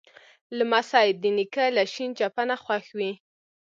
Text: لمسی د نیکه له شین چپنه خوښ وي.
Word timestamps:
لمسی 0.57 1.07
د 1.21 1.23
نیکه 1.37 1.65
له 1.77 1.83
شین 1.93 2.09
چپنه 2.19 2.55
خوښ 2.63 2.85
وي. 2.97 3.11